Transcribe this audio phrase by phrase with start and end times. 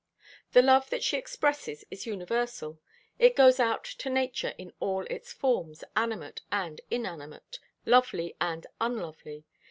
[0.53, 2.79] The love that she expresses is universal.
[3.19, 9.45] It goes out to nature in all its forms, animate and inanimate, lovely and unlovely.